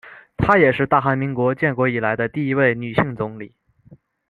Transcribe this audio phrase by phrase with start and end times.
[0.35, 3.53] 她也是大韩民国建国以来的第一位女性总理。